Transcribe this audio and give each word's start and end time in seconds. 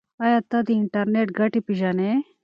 ایا 0.23 0.39
ته 0.49 0.57
د 0.67 0.69
انټرنیټ 0.79 1.27
ګټې 1.39 1.59
پیژنې؟ 1.65 2.11